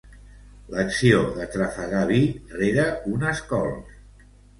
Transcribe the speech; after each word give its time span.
L'acció 0.75 1.19
de 1.35 1.45
trafegar 1.55 2.01
vi 2.11 2.21
rere 2.61 2.87
unes 3.13 3.43
cols. 3.53 3.93